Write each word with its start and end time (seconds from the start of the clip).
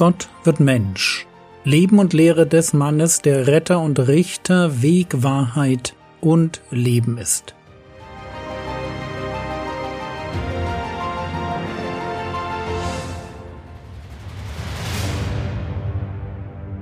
Gott 0.00 0.28
wird 0.44 0.60
Mensch. 0.60 1.26
Leben 1.62 1.98
und 1.98 2.14
Lehre 2.14 2.46
des 2.46 2.72
Mannes, 2.72 3.20
der 3.20 3.46
Retter 3.46 3.82
und 3.82 3.98
Richter, 3.98 4.80
Weg, 4.80 5.22
Wahrheit 5.22 5.94
und 6.22 6.62
Leben 6.70 7.18
ist. 7.18 7.54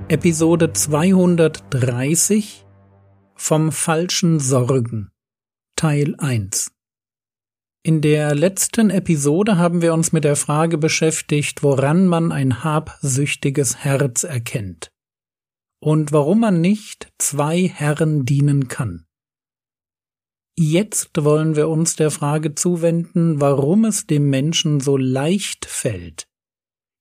Episode 0.07 0.71
230 0.71 2.65
Vom 3.35 3.73
falschen 3.73 4.39
Sorgen 4.39 5.09
Teil 5.75 6.15
1 6.19 6.71
In 7.89 8.01
der 8.01 8.35
letzten 8.35 8.91
Episode 8.91 9.57
haben 9.57 9.81
wir 9.81 9.95
uns 9.95 10.11
mit 10.11 10.23
der 10.23 10.35
Frage 10.35 10.77
beschäftigt, 10.77 11.63
woran 11.63 12.05
man 12.05 12.31
ein 12.31 12.63
habsüchtiges 12.63 13.77
Herz 13.77 14.23
erkennt 14.23 14.91
und 15.81 16.11
warum 16.11 16.41
man 16.41 16.61
nicht 16.61 17.11
zwei 17.17 17.67
Herren 17.67 18.25
dienen 18.25 18.67
kann. 18.67 19.07
Jetzt 20.55 21.23
wollen 21.23 21.55
wir 21.55 21.67
uns 21.67 21.95
der 21.95 22.11
Frage 22.11 22.53
zuwenden, 22.53 23.41
warum 23.41 23.85
es 23.85 24.05
dem 24.05 24.29
Menschen 24.29 24.81
so 24.81 24.95
leicht 24.95 25.65
fällt, 25.65 26.27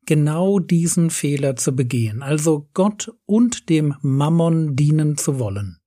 genau 0.07 0.59
diesen 0.59 1.11
Fehler 1.11 1.57
zu 1.57 1.77
begehen, 1.77 2.23
also 2.23 2.67
Gott 2.73 3.13
und 3.27 3.69
dem 3.69 3.95
Mammon 4.01 4.75
dienen 4.75 5.19
zu 5.19 5.39
wollen. 5.39 5.78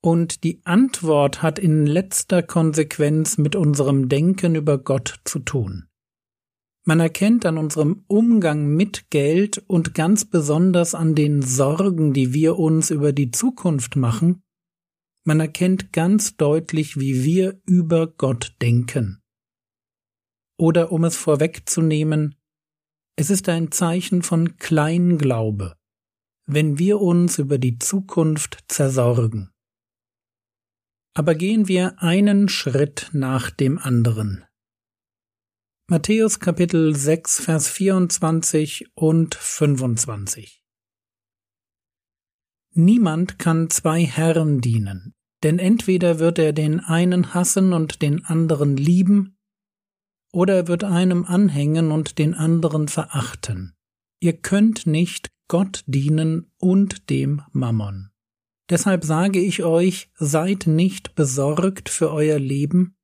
Und 0.00 0.44
die 0.44 0.60
Antwort 0.64 1.42
hat 1.42 1.58
in 1.58 1.86
letzter 1.86 2.42
Konsequenz 2.42 3.36
mit 3.36 3.56
unserem 3.56 4.08
Denken 4.08 4.54
über 4.54 4.78
Gott 4.78 5.20
zu 5.24 5.40
tun. 5.40 5.88
Man 6.84 7.00
erkennt 7.00 7.44
an 7.44 7.58
unserem 7.58 8.04
Umgang 8.06 8.68
mit 8.68 9.10
Geld 9.10 9.58
und 9.66 9.94
ganz 9.94 10.24
besonders 10.24 10.94
an 10.94 11.14
den 11.14 11.42
Sorgen, 11.42 12.14
die 12.14 12.32
wir 12.32 12.58
uns 12.58 12.90
über 12.90 13.12
die 13.12 13.30
Zukunft 13.30 13.96
machen, 13.96 14.42
man 15.28 15.40
erkennt 15.40 15.92
ganz 15.92 16.38
deutlich, 16.38 16.98
wie 16.98 17.22
wir 17.22 17.60
über 17.66 18.06
Gott 18.06 18.56
denken. 18.62 19.20
Oder 20.58 20.90
um 20.90 21.04
es 21.04 21.16
vorwegzunehmen, 21.16 22.34
es 23.14 23.28
ist 23.28 23.46
ein 23.50 23.70
Zeichen 23.70 24.22
von 24.22 24.56
Kleinglaube, 24.56 25.74
wenn 26.46 26.78
wir 26.78 27.02
uns 27.02 27.38
über 27.38 27.58
die 27.58 27.78
Zukunft 27.78 28.64
zersorgen. 28.68 29.50
Aber 31.18 31.34
gehen 31.34 31.66
wir 31.66 32.00
einen 32.00 32.48
Schritt 32.48 33.10
nach 33.12 33.50
dem 33.50 33.76
anderen. 33.76 34.44
Matthäus 35.88 36.38
Kapitel 36.38 36.94
6, 36.94 37.40
Vers 37.40 37.68
24 37.70 38.92
und 38.94 39.34
25. 39.34 40.62
Niemand 42.74 43.36
kann 43.40 43.68
zwei 43.68 44.04
Herren 44.06 44.60
dienen, 44.60 45.12
denn 45.42 45.58
entweder 45.58 46.20
wird 46.20 46.38
er 46.38 46.52
den 46.52 46.78
einen 46.78 47.34
hassen 47.34 47.72
und 47.72 48.00
den 48.00 48.24
anderen 48.24 48.76
lieben, 48.76 49.36
oder 50.32 50.54
er 50.54 50.68
wird 50.68 50.84
einem 50.84 51.24
anhängen 51.24 51.90
und 51.90 52.18
den 52.18 52.34
anderen 52.34 52.86
verachten. 52.86 53.74
Ihr 54.20 54.40
könnt 54.40 54.86
nicht 54.86 55.32
Gott 55.48 55.82
dienen 55.88 56.52
und 56.58 57.10
dem 57.10 57.42
Mammon. 57.50 58.07
Deshalb 58.70 59.04
sage 59.04 59.40
ich 59.40 59.64
euch, 59.64 60.10
seid 60.14 60.66
nicht 60.66 61.14
besorgt 61.14 61.88
für 61.88 62.12
euer 62.12 62.38
Leben, 62.38 62.96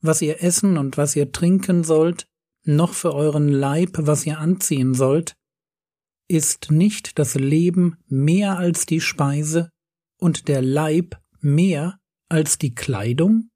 was 0.00 0.20
ihr 0.20 0.42
essen 0.42 0.78
und 0.78 0.96
was 0.96 1.14
ihr 1.14 1.30
trinken 1.30 1.84
sollt, 1.84 2.26
noch 2.64 2.92
für 2.92 3.14
euren 3.14 3.48
Leib, 3.48 3.96
was 3.98 4.26
ihr 4.26 4.38
anziehen 4.38 4.94
sollt. 4.94 5.34
Ist 6.28 6.70
nicht 6.70 7.18
das 7.18 7.34
Leben 7.34 7.98
mehr 8.06 8.58
als 8.58 8.86
die 8.86 9.00
Speise 9.00 9.70
und 10.18 10.48
der 10.48 10.62
Leib 10.62 11.20
mehr 11.40 11.98
als 12.28 12.58
die 12.58 12.74
Kleidung? 12.74 13.50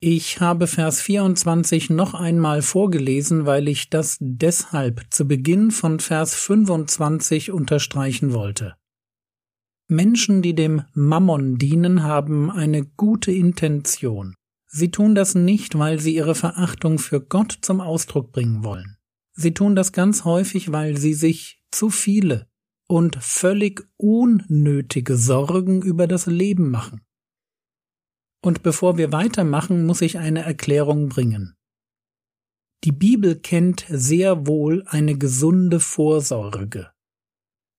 Ich 0.00 0.40
habe 0.40 0.68
Vers 0.68 1.00
24 1.00 1.90
noch 1.90 2.14
einmal 2.14 2.62
vorgelesen, 2.62 3.46
weil 3.46 3.66
ich 3.66 3.90
das 3.90 4.16
deshalb 4.20 5.06
zu 5.10 5.26
Beginn 5.26 5.72
von 5.72 5.98
Vers 5.98 6.36
25 6.36 7.50
unterstreichen 7.50 8.32
wollte. 8.32 8.77
Menschen, 9.88 10.42
die 10.42 10.54
dem 10.54 10.82
Mammon 10.92 11.56
dienen, 11.56 12.02
haben 12.02 12.50
eine 12.50 12.84
gute 12.84 13.32
Intention. 13.32 14.34
Sie 14.66 14.90
tun 14.90 15.14
das 15.14 15.34
nicht, 15.34 15.78
weil 15.78 15.98
sie 15.98 16.14
ihre 16.14 16.34
Verachtung 16.34 16.98
für 16.98 17.22
Gott 17.22 17.58
zum 17.62 17.80
Ausdruck 17.80 18.30
bringen 18.32 18.62
wollen. 18.62 18.98
Sie 19.32 19.54
tun 19.54 19.74
das 19.74 19.92
ganz 19.92 20.24
häufig, 20.24 20.72
weil 20.72 20.98
sie 20.98 21.14
sich 21.14 21.62
zu 21.70 21.88
viele 21.88 22.48
und 22.86 23.16
völlig 23.20 23.88
unnötige 23.96 25.16
Sorgen 25.16 25.80
über 25.80 26.06
das 26.06 26.26
Leben 26.26 26.70
machen. 26.70 27.00
Und 28.42 28.62
bevor 28.62 28.98
wir 28.98 29.10
weitermachen, 29.10 29.86
muss 29.86 30.02
ich 30.02 30.18
eine 30.18 30.42
Erklärung 30.42 31.08
bringen. 31.08 31.54
Die 32.84 32.92
Bibel 32.92 33.36
kennt 33.36 33.86
sehr 33.88 34.46
wohl 34.46 34.84
eine 34.86 35.16
gesunde 35.16 35.80
Vorsorge. 35.80 36.90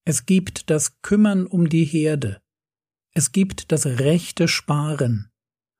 Es 0.09 0.25
gibt 0.25 0.71
das 0.71 1.03
Kümmern 1.03 1.45
um 1.45 1.69
die 1.69 1.85
Herde. 1.85 2.41
Es 3.13 3.31
gibt 3.31 3.71
das 3.71 3.85
rechte 3.85 4.47
Sparen. 4.47 5.29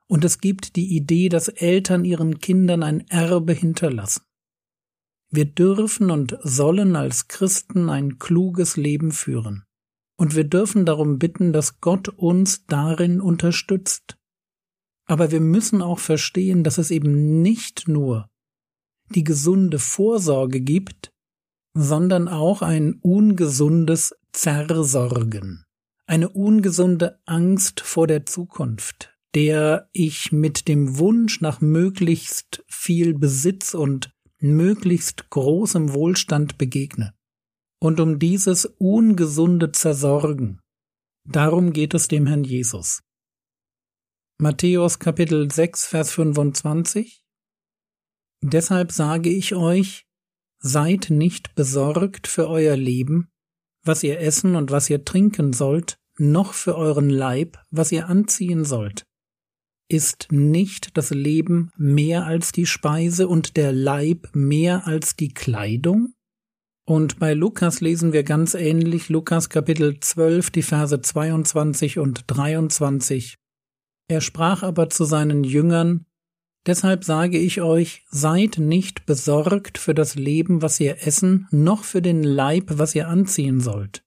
Und 0.06 0.24
es 0.24 0.38
gibt 0.38 0.76
die 0.76 0.96
Idee, 0.96 1.30
dass 1.30 1.48
Eltern 1.48 2.06
ihren 2.06 2.38
Kindern 2.38 2.84
ein 2.84 3.08
Erbe 3.08 3.54
hinterlassen. 3.54 4.22
Wir 5.32 5.46
dürfen 5.46 6.12
und 6.12 6.38
sollen 6.44 6.96
als 6.96 7.28
Christen 7.28 7.90
ein 7.90 8.20
kluges 8.20 8.78
Leben 8.78 9.12
führen. 9.12 9.64
Und 10.16 10.36
wir 10.36 10.44
dürfen 10.44 10.86
darum 10.86 11.18
bitten, 11.18 11.52
dass 11.52 11.82
Gott 11.82 12.08
uns 12.10 12.68
darin 12.68 13.22
unterstützt. 13.22 14.16
Aber 15.06 15.32
wir 15.32 15.42
müssen 15.42 15.82
auch 15.82 15.98
verstehen, 15.98 16.64
dass 16.64 16.78
es 16.78 16.92
eben 16.92 17.42
nicht 17.42 17.88
nur 17.88 18.30
die 19.10 19.24
gesunde 19.24 19.80
Vorsorge 19.80 20.62
gibt, 20.62 21.12
sondern 21.74 22.28
auch 22.28 22.62
ein 22.62 23.00
ungesundes 23.02 24.14
Zersorgen, 24.32 25.66
eine 26.06 26.30
ungesunde 26.30 27.20
Angst 27.26 27.82
vor 27.82 28.08
der 28.08 28.26
Zukunft, 28.26 29.14
der 29.36 29.90
ich 29.92 30.32
mit 30.32 30.68
dem 30.68 30.98
Wunsch 30.98 31.42
nach 31.42 31.62
möglichst 31.62 32.64
viel 32.68 33.14
Besitz 33.14 33.74
und 33.74 34.12
möglichst 34.40 35.30
großem 35.30 35.94
Wohlstand 35.94 36.58
begegne. 36.58 37.14
Und 37.80 38.00
um 38.00 38.20
dieses 38.20 38.66
ungesunde 38.66 39.72
Zersorgen, 39.72 40.62
darum 41.26 41.74
geht 41.74 41.94
es 41.94 42.08
dem 42.08 42.28
Herrn 42.28 42.44
Jesus. 42.44 43.02
Matthäus 44.38 45.00
Kapitel 45.00 45.52
6, 45.52 45.86
Vers 45.86 46.12
25 46.12 47.24
Deshalb 48.42 48.92
sage 48.92 49.30
ich 49.30 49.54
euch, 49.54 50.08
seid 50.60 51.10
nicht 51.10 51.56
besorgt 51.56 52.28
für 52.28 52.48
euer 52.48 52.78
Leben, 52.78 53.30
was 53.90 54.04
ihr 54.04 54.20
essen 54.20 54.56
und 54.56 54.70
was 54.70 54.88
ihr 54.92 55.04
trinken 55.04 55.52
sollt, 55.52 55.98
noch 56.20 56.54
für 56.54 56.76
euren 56.76 57.10
Leib, 57.10 57.58
was 57.72 57.92
ihr 57.92 58.08
anziehen 58.08 58.64
sollt. 58.64 59.04
Ist 59.90 60.28
nicht 60.30 60.96
das 60.96 61.10
Leben 61.10 61.72
mehr 61.76 62.28
als 62.28 62.52
die 62.52 62.68
Speise 62.68 63.28
und 63.28 63.58
der 63.58 63.74
Leib 63.74 64.30
mehr 64.34 64.86
als 64.86 65.16
die 65.16 65.34
Kleidung? 65.34 66.14
Und 66.86 67.18
bei 67.18 67.34
Lukas 67.34 67.82
lesen 67.82 68.14
wir 68.14 68.24
ganz 68.24 68.54
ähnlich 68.54 69.10
Lukas 69.10 69.50
Kapitel 69.50 70.00
12, 70.00 70.52
die 70.52 70.62
Verse 70.62 71.02
22 71.02 71.98
und 71.98 72.26
23. 72.28 73.38
Er 74.08 74.22
sprach 74.22 74.62
aber 74.62 74.92
zu 74.92 75.04
seinen 75.04 75.44
Jüngern, 75.44 76.06
Deshalb 76.66 77.04
sage 77.04 77.38
ich 77.38 77.62
euch, 77.62 78.06
seid 78.10 78.58
nicht 78.58 79.06
besorgt 79.06 79.78
für 79.78 79.94
das 79.94 80.16
Leben, 80.16 80.62
was 80.62 80.80
ihr 80.80 81.06
essen, 81.08 81.48
noch 81.52 81.84
für 81.84 82.02
den 82.02 82.24
Leib, 82.24 82.72
was 82.74 82.96
ihr 82.96 83.08
anziehen 83.08 83.62
sollt. 83.62 84.04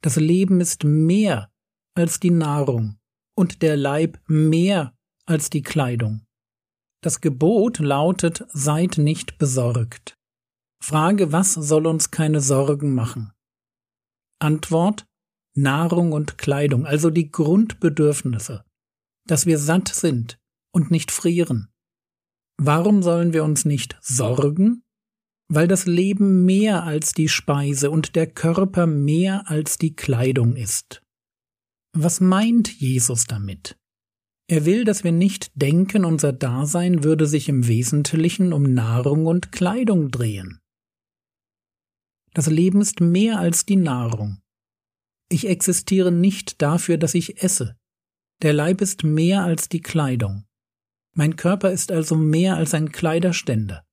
Das 0.00 0.16
Leben 0.16 0.60
ist 0.60 0.84
mehr 0.84 1.50
als 1.94 2.20
die 2.20 2.30
Nahrung 2.30 2.98
und 3.34 3.62
der 3.62 3.76
Leib 3.76 4.18
mehr 4.26 4.94
als 5.26 5.50
die 5.50 5.62
Kleidung. 5.62 6.24
Das 7.00 7.20
Gebot 7.20 7.80
lautet, 7.80 8.44
seid 8.52 8.98
nicht 8.98 9.38
besorgt. 9.38 10.16
Frage, 10.80 11.32
was 11.32 11.54
soll 11.54 11.86
uns 11.86 12.10
keine 12.10 12.40
Sorgen 12.40 12.94
machen? 12.94 13.32
Antwort, 14.38 15.06
Nahrung 15.54 16.12
und 16.12 16.38
Kleidung, 16.38 16.86
also 16.86 17.10
die 17.10 17.30
Grundbedürfnisse 17.30 18.64
dass 19.26 19.46
wir 19.46 19.58
satt 19.58 19.88
sind 19.88 20.38
und 20.74 20.90
nicht 20.90 21.10
frieren. 21.10 21.68
Warum 22.56 23.02
sollen 23.02 23.32
wir 23.32 23.44
uns 23.44 23.64
nicht 23.64 23.96
sorgen? 24.00 24.82
Weil 25.48 25.68
das 25.68 25.86
Leben 25.86 26.44
mehr 26.44 26.84
als 26.84 27.12
die 27.12 27.28
Speise 27.28 27.90
und 27.90 28.16
der 28.16 28.26
Körper 28.26 28.86
mehr 28.86 29.48
als 29.48 29.78
die 29.78 29.94
Kleidung 29.94 30.56
ist. 30.56 31.02
Was 31.96 32.20
meint 32.20 32.72
Jesus 32.72 33.26
damit? 33.26 33.76
Er 34.46 34.64
will, 34.66 34.84
dass 34.84 35.04
wir 35.04 35.12
nicht 35.12 35.52
denken, 35.54 36.04
unser 36.04 36.32
Dasein 36.32 37.04
würde 37.04 37.26
sich 37.26 37.48
im 37.48 37.66
Wesentlichen 37.66 38.52
um 38.52 38.74
Nahrung 38.74 39.26
und 39.26 39.52
Kleidung 39.52 40.10
drehen. 40.10 40.60
Das 42.34 42.48
Leben 42.48 42.80
ist 42.80 43.00
mehr 43.00 43.38
als 43.38 43.64
die 43.64 43.76
Nahrung. 43.76 44.42
Ich 45.30 45.46
existiere 45.46 46.12
nicht 46.12 46.60
dafür, 46.60 46.98
dass 46.98 47.14
ich 47.14 47.42
esse. 47.42 47.76
Der 48.42 48.52
Leib 48.52 48.80
ist 48.80 49.04
mehr 49.04 49.44
als 49.44 49.68
die 49.68 49.80
Kleidung. 49.80 50.43
Mein 51.14 51.36
Körper 51.36 51.70
ist 51.70 51.92
also 51.92 52.16
mehr 52.16 52.56
als 52.56 52.74
ein 52.74 52.90
Kleiderständer. 52.90 53.84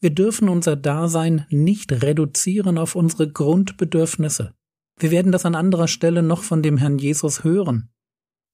Wir 0.00 0.10
dürfen 0.10 0.48
unser 0.48 0.74
Dasein 0.74 1.46
nicht 1.50 1.92
reduzieren 2.02 2.78
auf 2.78 2.96
unsere 2.96 3.30
Grundbedürfnisse. 3.30 4.54
Wir 4.98 5.10
werden 5.10 5.32
das 5.32 5.44
an 5.44 5.54
anderer 5.54 5.88
Stelle 5.88 6.22
noch 6.22 6.42
von 6.42 6.62
dem 6.62 6.76
Herrn 6.76 6.98
Jesus 6.98 7.44
hören. 7.44 7.90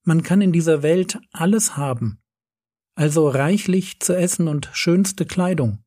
Man 0.05 0.23
kann 0.23 0.41
in 0.41 0.53
dieser 0.53 0.83
Welt 0.83 1.19
alles 1.33 1.77
haben, 1.77 2.21
also 2.97 3.29
reichlich 3.29 4.01
zu 4.01 4.17
essen 4.17 4.49
und 4.49 4.69
schönste 4.73 5.25
Kleidung, 5.25 5.85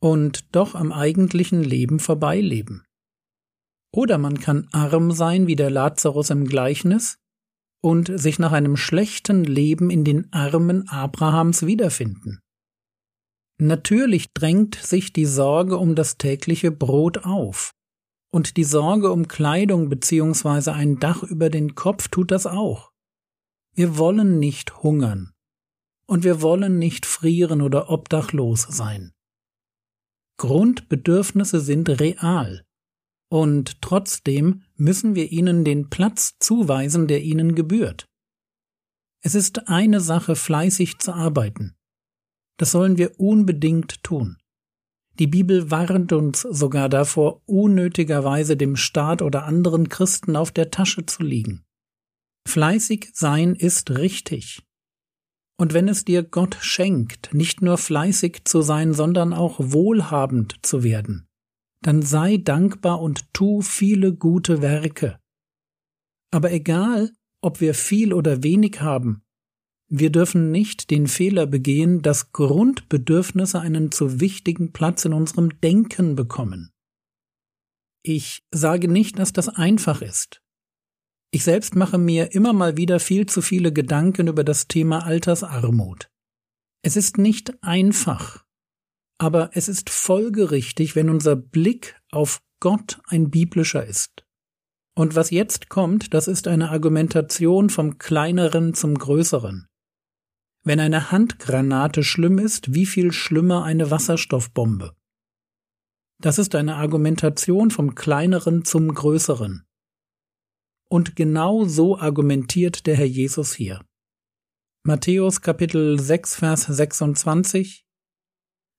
und 0.00 0.54
doch 0.54 0.74
am 0.74 0.92
eigentlichen 0.92 1.62
Leben 1.62 2.00
vorbeileben. 2.00 2.84
Oder 3.92 4.18
man 4.18 4.40
kann 4.40 4.68
arm 4.72 5.12
sein 5.12 5.46
wie 5.46 5.56
der 5.56 5.70
Lazarus 5.70 6.30
im 6.30 6.46
Gleichnis 6.46 7.18
und 7.80 8.10
sich 8.18 8.38
nach 8.38 8.52
einem 8.52 8.76
schlechten 8.76 9.44
Leben 9.44 9.90
in 9.90 10.04
den 10.04 10.32
Armen 10.32 10.88
Abrahams 10.88 11.66
wiederfinden. 11.66 12.40
Natürlich 13.60 14.32
drängt 14.32 14.76
sich 14.76 15.12
die 15.12 15.26
Sorge 15.26 15.78
um 15.78 15.94
das 15.94 16.16
tägliche 16.16 16.70
Brot 16.70 17.18
auf, 17.24 17.72
und 18.30 18.56
die 18.56 18.64
Sorge 18.64 19.10
um 19.10 19.26
Kleidung 19.26 19.88
bzw. 19.88 20.70
ein 20.70 20.98
Dach 21.00 21.22
über 21.22 21.50
den 21.50 21.74
Kopf 21.74 22.08
tut 22.08 22.30
das 22.30 22.46
auch. 22.46 22.92
Wir 23.74 23.96
wollen 23.96 24.38
nicht 24.38 24.82
hungern, 24.82 25.32
und 26.06 26.24
wir 26.24 26.42
wollen 26.42 26.78
nicht 26.78 27.06
frieren 27.06 27.62
oder 27.62 27.90
obdachlos 27.90 28.62
sein. 28.62 29.12
Grundbedürfnisse 30.38 31.60
sind 31.60 31.88
real, 32.00 32.64
und 33.28 33.82
trotzdem 33.82 34.62
müssen 34.76 35.14
wir 35.14 35.30
ihnen 35.30 35.64
den 35.64 35.90
Platz 35.90 36.36
zuweisen, 36.38 37.06
der 37.06 37.22
ihnen 37.22 37.54
gebührt. 37.54 38.06
Es 39.22 39.34
ist 39.34 39.68
eine 39.68 40.00
Sache, 40.00 40.36
fleißig 40.36 40.98
zu 40.98 41.12
arbeiten. 41.12 41.74
Das 42.56 42.70
sollen 42.70 42.98
wir 42.98 43.18
unbedingt 43.20 44.02
tun. 44.02 44.38
Die 45.18 45.26
Bibel 45.26 45.70
warnt 45.70 46.12
uns 46.12 46.42
sogar 46.42 46.88
davor, 46.88 47.42
unnötigerweise 47.46 48.56
dem 48.56 48.76
Staat 48.76 49.20
oder 49.20 49.44
anderen 49.44 49.88
Christen 49.88 50.36
auf 50.36 50.52
der 50.52 50.70
Tasche 50.70 51.06
zu 51.06 51.24
liegen. 51.24 51.64
Fleißig 52.46 53.10
sein 53.12 53.54
ist 53.54 53.90
richtig. 53.90 54.62
Und 55.60 55.74
wenn 55.74 55.88
es 55.88 56.04
dir 56.04 56.22
Gott 56.22 56.56
schenkt, 56.60 57.34
nicht 57.34 57.62
nur 57.62 57.78
fleißig 57.78 58.44
zu 58.44 58.62
sein, 58.62 58.94
sondern 58.94 59.32
auch 59.32 59.56
wohlhabend 59.58 60.54
zu 60.62 60.84
werden, 60.84 61.27
dann 61.80 62.02
sei 62.02 62.38
dankbar 62.38 63.00
und 63.00 63.32
tu 63.32 63.62
viele 63.62 64.14
gute 64.14 64.62
Werke. 64.62 65.18
Aber 66.30 66.52
egal, 66.52 67.12
ob 67.40 67.60
wir 67.60 67.74
viel 67.74 68.12
oder 68.12 68.42
wenig 68.42 68.80
haben, 68.80 69.22
wir 69.90 70.10
dürfen 70.10 70.50
nicht 70.50 70.90
den 70.90 71.06
Fehler 71.06 71.46
begehen, 71.46 72.02
dass 72.02 72.32
Grundbedürfnisse 72.32 73.60
einen 73.60 73.90
zu 73.90 74.20
wichtigen 74.20 74.72
Platz 74.72 75.06
in 75.06 75.14
unserem 75.14 75.60
Denken 75.60 76.14
bekommen. 76.14 76.72
Ich 78.02 78.44
sage 78.50 78.88
nicht, 78.88 79.18
dass 79.18 79.32
das 79.32 79.48
einfach 79.48 80.02
ist. 80.02 80.42
Ich 81.30 81.44
selbst 81.44 81.74
mache 81.74 81.98
mir 81.98 82.32
immer 82.34 82.52
mal 82.52 82.76
wieder 82.76 83.00
viel 83.00 83.26
zu 83.26 83.40
viele 83.40 83.72
Gedanken 83.72 84.28
über 84.28 84.44
das 84.44 84.68
Thema 84.68 85.04
Altersarmut. 85.04 86.10
Es 86.82 86.96
ist 86.96 87.18
nicht 87.18 87.62
einfach, 87.62 88.44
aber 89.18 89.50
es 89.52 89.68
ist 89.68 89.90
folgerichtig, 89.90 90.94
wenn 90.94 91.10
unser 91.10 91.36
Blick 91.36 92.00
auf 92.10 92.40
Gott 92.60 93.00
ein 93.08 93.30
biblischer 93.30 93.84
ist. 93.84 94.24
Und 94.96 95.14
was 95.14 95.30
jetzt 95.30 95.68
kommt, 95.68 96.14
das 96.14 96.26
ist 96.26 96.48
eine 96.48 96.70
Argumentation 96.70 97.70
vom 97.70 97.98
Kleineren 97.98 98.74
zum 98.74 98.94
Größeren. 98.96 99.68
Wenn 100.64 100.80
eine 100.80 101.12
Handgranate 101.12 102.02
schlimm 102.02 102.38
ist, 102.38 102.74
wie 102.74 102.86
viel 102.86 103.12
schlimmer 103.12 103.64
eine 103.64 103.90
Wasserstoffbombe? 103.90 104.96
Das 106.20 106.38
ist 106.38 106.56
eine 106.56 106.76
Argumentation 106.76 107.70
vom 107.70 107.94
Kleineren 107.94 108.64
zum 108.64 108.92
Größeren. 108.92 109.64
Und 110.90 111.14
genau 111.14 111.64
so 111.64 111.96
argumentiert 111.96 112.86
der 112.86 112.96
Herr 112.96 113.06
Jesus 113.06 113.52
hier. 113.52 113.84
Matthäus 114.84 115.42
Kapitel 115.42 116.00
6 116.00 116.36
Vers 116.36 116.62
26 116.62 117.87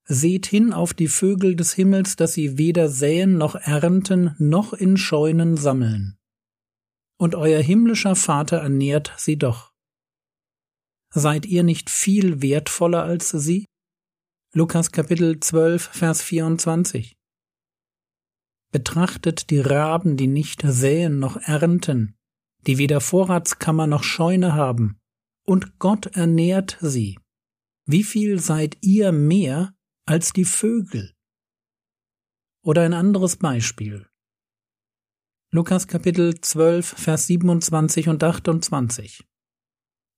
Seht 0.06 0.48
hin 0.48 0.74
auf 0.74 0.94
die 0.94 1.08
Vögel 1.08 1.56
des 1.56 1.74
Himmels, 1.74 2.16
dass 2.16 2.34
sie 2.34 2.58
weder 2.58 2.90
säen 2.90 3.38
noch 3.38 3.56
ernten 3.56 4.36
noch 4.40 4.74
in 4.74 4.98
Scheunen 4.98 5.56
sammeln. 5.56 6.18
Und 7.18 7.36
euer 7.36 7.62
himmlischer 7.62 8.16
Vater 8.16 8.58
ernährt 8.58 9.14
sie 9.18 9.38
doch. 9.38 9.74
Seid 11.12 11.46
ihr 11.46 11.64
nicht 11.64 11.90
viel 11.90 12.42
wertvoller 12.42 13.04
als 13.04 13.30
sie? 13.30 13.66
Lukas 14.54 14.92
Kapitel 14.92 15.40
12, 15.40 15.90
Vers 15.92 16.22
24. 16.24 17.16
Betrachtet 18.72 19.50
die 19.50 19.60
Raben, 19.60 20.18
die 20.18 20.28
nicht 20.28 20.62
säen 20.64 21.20
noch 21.20 21.38
ernten, 21.38 22.16
die 22.68 22.78
weder 22.78 23.02
Vorratskammer 23.02 23.88
noch 23.88 24.04
Scheune 24.04 24.54
haben, 24.54 25.00
und 25.46 25.80
Gott 25.80 26.06
ernährt 26.16 26.78
sie. 26.80 27.18
Wie 27.86 28.04
viel 28.04 28.40
seid 28.40 28.78
ihr 28.82 29.12
mehr 29.12 29.74
als 30.10 30.34
die 30.34 30.46
Vögel. 30.46 31.14
Oder 32.64 32.82
ein 32.82 32.94
anderes 32.94 33.36
Beispiel. 33.36 34.08
Lukas 35.52 35.88
Kapitel 35.88 36.42
12, 36.42 36.96
Vers 36.98 37.28
27 37.28 38.10
und 38.10 38.24
28. 38.24 39.24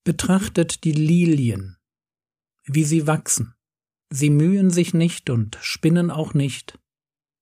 Betrachtet 0.06 0.86
die 0.86 0.94
Lilien, 0.94 1.76
wie 2.64 2.86
sie 2.86 3.06
wachsen. 3.06 3.54
Sie 4.10 4.30
mühen 4.30 4.70
sich 4.70 4.94
nicht 4.94 5.30
und 5.30 5.58
spinnen 5.60 6.10
auch 6.10 6.34
nicht. 6.34 6.80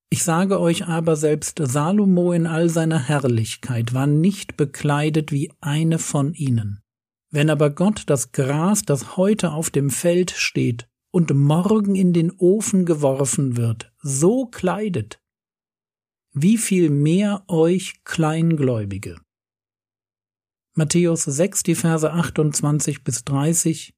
Ich 0.09 0.23
sage 0.23 0.59
euch 0.59 0.87
aber, 0.87 1.15
selbst 1.17 1.59
Salomo 1.63 2.33
in 2.33 2.47
all 2.47 2.69
seiner 2.69 2.97
Herrlichkeit 2.97 3.93
war 3.93 4.07
nicht 4.07 4.57
bekleidet 4.57 5.31
wie 5.31 5.53
eine 5.61 5.99
von 5.99 6.33
ihnen. 6.33 6.81
Wenn 7.29 7.51
aber 7.51 7.69
Gott 7.69 8.05
das 8.07 8.31
Gras, 8.31 8.81
das 8.81 9.17
heute 9.17 9.51
auf 9.51 9.69
dem 9.69 9.91
Feld 9.91 10.31
steht, 10.31 10.88
und 11.11 11.33
morgen 11.33 11.95
in 11.95 12.13
den 12.13 12.31
Ofen 12.31 12.85
geworfen 12.85 13.57
wird, 13.57 13.91
so 14.01 14.45
kleidet, 14.45 15.21
wie 16.31 16.57
viel 16.57 16.89
mehr 16.89 17.43
euch 17.47 18.03
Kleingläubige. 18.03 19.19
Matthäus 20.75 21.23
6, 21.23 21.63
die 21.63 21.75
Verse 21.75 22.11
28 22.11 23.03
bis 23.03 23.23
30 23.25 23.95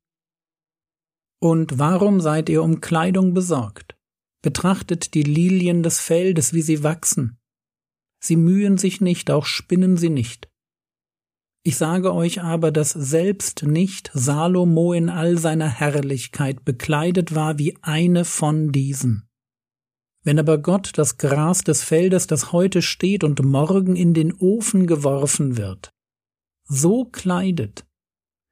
Und 1.39 1.77
warum 1.77 2.21
seid 2.21 2.49
ihr 2.49 2.63
um 2.63 2.81
Kleidung 2.81 3.33
besorgt? 3.33 3.97
Betrachtet 4.41 5.13
die 5.13 5.23
Lilien 5.23 5.83
des 5.83 5.99
Feldes, 5.99 6.53
wie 6.53 6.63
sie 6.63 6.83
wachsen. 6.83 7.37
Sie 8.19 8.35
mühen 8.35 8.77
sich 8.77 9.01
nicht, 9.01 9.29
auch 9.29 9.45
spinnen 9.45 9.97
sie 9.97 10.09
nicht. 10.09 10.50
Ich 11.63 11.77
sage 11.77 12.13
euch 12.13 12.41
aber, 12.41 12.71
dass 12.71 12.89
selbst 12.89 13.63
nicht 13.63 14.09
Salomo 14.13 14.93
in 14.93 15.09
all 15.09 15.37
seiner 15.37 15.69
Herrlichkeit 15.69 16.65
bekleidet 16.65 17.35
war 17.35 17.59
wie 17.59 17.77
eine 17.83 18.25
von 18.25 18.71
diesen. 18.71 19.29
Wenn 20.23 20.39
aber 20.39 20.57
Gott 20.57 20.91
das 20.95 21.17
Gras 21.17 21.63
des 21.63 21.83
Feldes, 21.83 22.25
das 22.25 22.51
heute 22.51 22.81
steht 22.81 23.23
und 23.23 23.43
morgen 23.43 23.95
in 23.95 24.13
den 24.13 24.33
Ofen 24.33 24.87
geworfen 24.87 25.57
wird, 25.57 25.91
so 26.63 27.05
kleidet, 27.05 27.85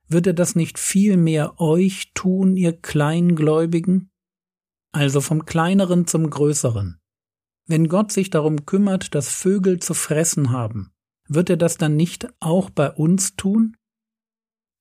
wird 0.07 0.27
er 0.27 0.33
das 0.33 0.55
nicht 0.55 0.77
viel 0.77 1.17
mehr 1.17 1.59
euch 1.59 2.11
tun, 2.13 2.55
ihr 2.55 2.73
Kleingläubigen? 2.73 4.11
Also 4.91 5.21
vom 5.21 5.45
kleineren 5.45 6.07
zum 6.07 6.29
größeren. 6.29 6.99
Wenn 7.67 7.87
Gott 7.87 8.11
sich 8.11 8.31
darum 8.31 8.65
kümmert, 8.65 9.13
dass 9.13 9.29
Vögel 9.31 9.79
zu 9.79 9.93
fressen 9.93 10.49
haben, 10.49 10.91
wird 11.29 11.49
er 11.49 11.57
das 11.57 11.77
dann 11.77 11.95
nicht 11.95 12.27
auch 12.39 12.69
bei 12.69 12.91
uns 12.91 13.35
tun? 13.35 13.77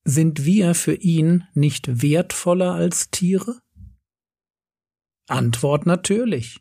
Sind 0.05 0.45
wir 0.45 0.75
für 0.75 0.95
ihn 0.95 1.47
nicht 1.55 2.03
wertvoller 2.03 2.73
als 2.73 3.11
Tiere? 3.11 3.61
Antwort 5.29 5.87
natürlich. 5.87 6.61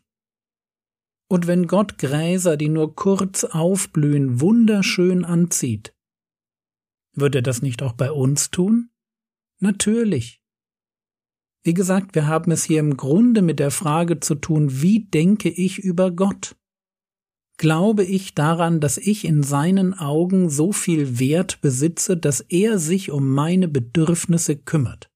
Und 1.30 1.46
wenn 1.46 1.66
Gott 1.66 1.98
Gräser, 1.98 2.56
die 2.56 2.68
nur 2.68 2.94
kurz 2.94 3.44
aufblühen, 3.44 4.40
wunderschön 4.40 5.24
anzieht, 5.24 5.94
wird 7.14 7.34
er 7.34 7.42
das 7.42 7.62
nicht 7.62 7.82
auch 7.82 7.94
bei 7.94 8.12
uns 8.12 8.50
tun? 8.50 8.90
Natürlich. 9.60 10.40
Wie 11.64 11.74
gesagt, 11.74 12.14
wir 12.14 12.26
haben 12.26 12.50
es 12.50 12.64
hier 12.64 12.80
im 12.80 12.96
Grunde 12.96 13.42
mit 13.42 13.58
der 13.58 13.70
Frage 13.70 14.20
zu 14.20 14.36
tun, 14.36 14.80
wie 14.80 15.04
denke 15.04 15.48
ich 15.48 15.78
über 15.78 16.10
Gott? 16.10 16.56
Glaube 17.58 18.04
ich 18.04 18.34
daran, 18.34 18.80
dass 18.80 18.96
ich 18.96 19.24
in 19.24 19.42
seinen 19.42 19.92
Augen 19.92 20.48
so 20.48 20.72
viel 20.72 21.18
Wert 21.18 21.60
besitze, 21.60 22.16
dass 22.16 22.40
er 22.40 22.78
sich 22.78 23.10
um 23.10 23.28
meine 23.34 23.68
Bedürfnisse 23.68 24.56
kümmert. 24.56 25.10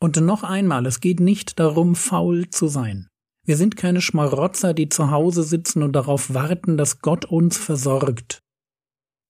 Und 0.00 0.16
noch 0.16 0.42
einmal, 0.42 0.84
es 0.86 1.00
geht 1.00 1.20
nicht 1.20 1.60
darum, 1.60 1.94
faul 1.94 2.50
zu 2.50 2.66
sein. 2.66 3.08
Wir 3.46 3.56
sind 3.56 3.76
keine 3.76 4.00
Schmarotzer, 4.00 4.74
die 4.74 4.88
zu 4.88 5.10
Hause 5.10 5.44
sitzen 5.44 5.82
und 5.82 5.92
darauf 5.92 6.34
warten, 6.34 6.76
dass 6.76 7.00
Gott 7.00 7.24
uns 7.24 7.56
versorgt. 7.56 8.42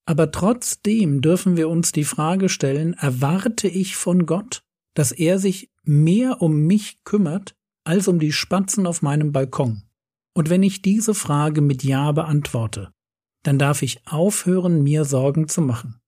Aber 0.06 0.30
trotzdem 0.30 1.20
dürfen 1.20 1.56
wir 1.56 1.68
uns 1.68 1.92
die 1.92 2.04
Frage 2.04 2.48
stellen, 2.48 2.94
erwarte 2.94 3.68
ich 3.68 3.96
von 3.96 4.26
Gott, 4.26 4.62
dass 4.94 5.12
er 5.12 5.38
sich 5.38 5.70
mehr 5.84 6.42
um 6.42 6.66
mich 6.66 7.04
kümmert 7.04 7.54
als 7.84 8.08
um 8.08 8.18
die 8.18 8.32
Spatzen 8.32 8.86
auf 8.86 9.02
meinem 9.02 9.32
Balkon? 9.32 9.82
Und 10.34 10.50
wenn 10.50 10.62
ich 10.62 10.82
diese 10.82 11.14
Frage 11.14 11.60
mit 11.60 11.82
Ja 11.82 12.12
beantworte, 12.12 12.92
dann 13.42 13.58
darf 13.58 13.82
ich 13.82 14.06
aufhören, 14.06 14.82
mir 14.82 15.04
Sorgen 15.04 15.48
zu 15.48 15.60
machen. 15.60 16.00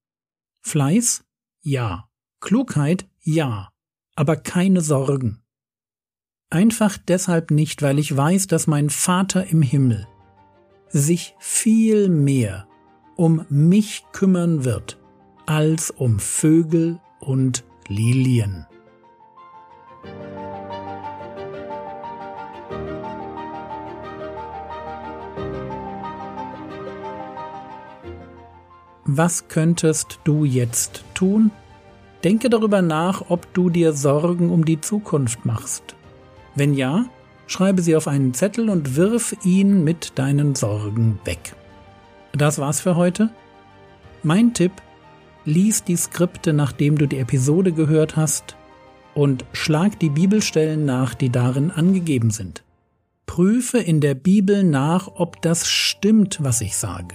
Fleiß? 0.63 1.25
Ja. 1.63 2.09
Klugheit? 2.41 3.07
Ja. 3.23 3.71
Aber 4.17 4.37
keine 4.37 4.81
Sorgen. 4.81 5.43
Einfach 6.51 6.97
deshalb 6.97 7.51
nicht, 7.51 7.83
weil 7.83 7.99
ich 7.99 8.17
weiß, 8.17 8.47
dass 8.47 8.67
mein 8.67 8.91
Vater 8.91 9.47
im 9.49 9.63
Himmel 9.63 10.07
sich 10.89 11.35
viel 11.41 12.09
mehr 12.09 12.69
um 13.17 13.45
mich 13.49 14.05
kümmern 14.13 14.65
wird 14.65 14.99
als 15.47 15.91
um 15.91 16.19
Vögel 16.19 17.01
und 17.21 17.65
Lilien. 17.89 18.67
Was 29.17 29.47
könntest 29.47 30.19
du 30.25 30.45
jetzt 30.45 31.05
tun? 31.15 31.53
Denke 32.25 32.51
darüber 32.51 32.83
nach, 32.83 33.27
ob 33.29 33.55
du 33.55 33.71
dir 33.71 33.93
Sorgen 33.93 34.51
um 34.51 34.65
die 34.65 34.81
Zukunft 34.81 35.47
machst. 35.47 35.95
Wenn 36.57 36.75
ja, 36.75 37.05
schreibe 37.47 37.81
sie 37.81 37.95
auf 37.95 38.09
einen 38.09 38.35
Zettel 38.35 38.69
und 38.69 38.97
wirf 38.97 39.37
ihn 39.45 39.85
mit 39.85 40.19
deinen 40.19 40.57
Sorgen 40.57 41.21
weg. 41.25 41.55
Das 42.33 42.59
war's 42.59 42.81
für 42.81 42.97
heute. 42.97 43.31
Mein 44.25 44.53
Tipp, 44.53 44.73
lies 45.45 45.85
die 45.85 45.97
Skripte, 45.97 46.53
nachdem 46.53 46.99
du 46.99 47.07
die 47.07 47.19
Episode 47.19 47.71
gehört 47.71 48.17
hast, 48.17 48.57
und 49.15 49.45
schlag 49.53 49.97
die 50.01 50.11
Bibelstellen 50.11 50.85
nach, 50.85 51.15
die 51.15 51.31
darin 51.31 51.71
angegeben 51.71 52.31
sind. 52.31 52.65
Prüfe 53.27 53.79
in 53.79 54.01
der 54.01 54.15
Bibel 54.15 54.65
nach, 54.65 55.07
ob 55.07 55.41
das 55.41 55.69
stimmt, 55.69 56.43
was 56.43 56.61
ich 56.63 56.77
sage. 56.77 57.15